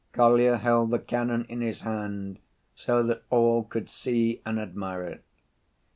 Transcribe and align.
Kolya 0.13 0.57
held 0.57 0.89
the 0.89 0.97
cannon 0.97 1.45
in 1.47 1.61
his 1.61 1.81
hand 1.81 2.39
so 2.75 3.03
that 3.03 3.21
all 3.29 3.63
could 3.63 3.87
see 3.87 4.41
and 4.47 4.59
admire 4.59 5.03
it. 5.03 5.23